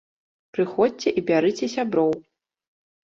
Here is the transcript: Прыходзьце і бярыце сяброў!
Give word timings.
Прыходзьце 0.57 1.13
і 1.19 1.23
бярыце 1.29 1.65
сяброў! 1.77 2.11